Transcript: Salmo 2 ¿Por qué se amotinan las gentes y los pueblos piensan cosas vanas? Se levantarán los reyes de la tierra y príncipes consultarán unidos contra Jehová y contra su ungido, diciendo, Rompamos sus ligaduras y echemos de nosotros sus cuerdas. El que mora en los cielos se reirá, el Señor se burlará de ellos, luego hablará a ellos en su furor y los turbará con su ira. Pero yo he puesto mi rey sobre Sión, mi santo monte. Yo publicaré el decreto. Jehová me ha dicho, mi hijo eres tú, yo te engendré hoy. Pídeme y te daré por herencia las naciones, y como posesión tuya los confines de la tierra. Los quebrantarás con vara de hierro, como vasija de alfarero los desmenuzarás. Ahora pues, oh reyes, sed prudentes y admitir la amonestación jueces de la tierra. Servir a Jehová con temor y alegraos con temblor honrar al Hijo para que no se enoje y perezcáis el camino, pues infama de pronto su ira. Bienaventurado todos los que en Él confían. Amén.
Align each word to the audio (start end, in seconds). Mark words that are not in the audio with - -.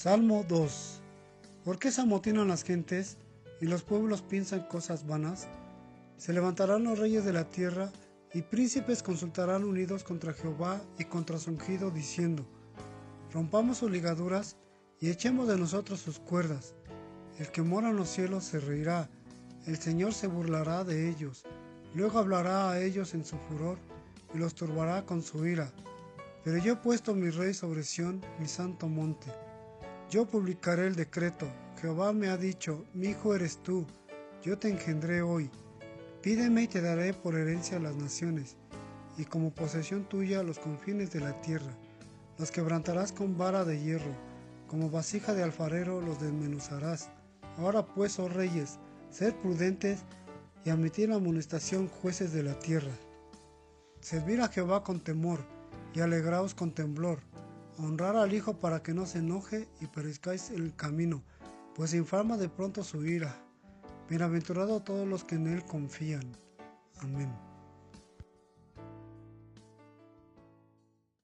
Salmo 0.00 0.44
2 0.46 1.00
¿Por 1.64 1.80
qué 1.80 1.90
se 1.90 2.02
amotinan 2.02 2.46
las 2.46 2.62
gentes 2.62 3.16
y 3.60 3.66
los 3.66 3.82
pueblos 3.82 4.22
piensan 4.22 4.68
cosas 4.68 5.04
vanas? 5.04 5.48
Se 6.18 6.32
levantarán 6.32 6.84
los 6.84 7.00
reyes 7.00 7.24
de 7.24 7.32
la 7.32 7.50
tierra 7.50 7.90
y 8.32 8.42
príncipes 8.42 9.02
consultarán 9.02 9.64
unidos 9.64 10.04
contra 10.04 10.32
Jehová 10.32 10.80
y 11.00 11.04
contra 11.06 11.36
su 11.36 11.50
ungido, 11.50 11.90
diciendo, 11.90 12.46
Rompamos 13.32 13.78
sus 13.78 13.90
ligaduras 13.90 14.56
y 15.00 15.10
echemos 15.10 15.48
de 15.48 15.58
nosotros 15.58 15.98
sus 15.98 16.20
cuerdas. 16.20 16.76
El 17.40 17.50
que 17.50 17.62
mora 17.62 17.90
en 17.90 17.96
los 17.96 18.08
cielos 18.08 18.44
se 18.44 18.60
reirá, 18.60 19.10
el 19.66 19.78
Señor 19.78 20.14
se 20.14 20.28
burlará 20.28 20.84
de 20.84 21.08
ellos, 21.10 21.42
luego 21.92 22.20
hablará 22.20 22.70
a 22.70 22.80
ellos 22.80 23.14
en 23.14 23.24
su 23.24 23.36
furor 23.36 23.80
y 24.32 24.38
los 24.38 24.54
turbará 24.54 25.04
con 25.04 25.22
su 25.22 25.44
ira. 25.44 25.72
Pero 26.44 26.58
yo 26.58 26.74
he 26.74 26.76
puesto 26.76 27.16
mi 27.16 27.30
rey 27.30 27.52
sobre 27.52 27.82
Sión, 27.82 28.24
mi 28.38 28.46
santo 28.46 28.86
monte. 28.86 29.32
Yo 30.10 30.24
publicaré 30.24 30.86
el 30.86 30.96
decreto. 30.96 31.46
Jehová 31.82 32.14
me 32.14 32.28
ha 32.28 32.38
dicho, 32.38 32.86
mi 32.94 33.08
hijo 33.08 33.34
eres 33.34 33.58
tú, 33.62 33.84
yo 34.42 34.58
te 34.58 34.70
engendré 34.70 35.20
hoy. 35.20 35.50
Pídeme 36.22 36.62
y 36.62 36.66
te 36.66 36.80
daré 36.80 37.12
por 37.12 37.34
herencia 37.34 37.78
las 37.78 37.94
naciones, 37.94 38.56
y 39.18 39.26
como 39.26 39.54
posesión 39.54 40.08
tuya 40.08 40.42
los 40.42 40.58
confines 40.58 41.10
de 41.10 41.20
la 41.20 41.38
tierra. 41.42 41.76
Los 42.38 42.50
quebrantarás 42.50 43.12
con 43.12 43.36
vara 43.36 43.66
de 43.66 43.80
hierro, 43.80 44.14
como 44.66 44.88
vasija 44.88 45.34
de 45.34 45.42
alfarero 45.42 46.00
los 46.00 46.18
desmenuzarás. 46.18 47.10
Ahora 47.58 47.84
pues, 47.84 48.18
oh 48.18 48.28
reyes, 48.28 48.78
sed 49.10 49.34
prudentes 49.34 50.04
y 50.64 50.70
admitir 50.70 51.10
la 51.10 51.16
amonestación 51.16 51.86
jueces 51.86 52.32
de 52.32 52.44
la 52.44 52.58
tierra. 52.58 52.92
Servir 54.00 54.40
a 54.40 54.48
Jehová 54.48 54.82
con 54.82 55.00
temor 55.00 55.40
y 55.94 56.00
alegraos 56.00 56.54
con 56.54 56.72
temblor 56.72 57.18
honrar 57.78 58.16
al 58.16 58.34
Hijo 58.34 58.60
para 58.60 58.82
que 58.82 58.94
no 58.94 59.06
se 59.06 59.18
enoje 59.18 59.68
y 59.80 59.86
perezcáis 59.86 60.50
el 60.50 60.74
camino, 60.74 61.22
pues 61.74 61.94
infama 61.94 62.36
de 62.36 62.48
pronto 62.48 62.82
su 62.84 63.04
ira. 63.04 63.34
Bienaventurado 64.08 64.80
todos 64.82 65.06
los 65.06 65.24
que 65.24 65.36
en 65.36 65.46
Él 65.46 65.64
confían. 65.64 66.36
Amén. 67.00 67.47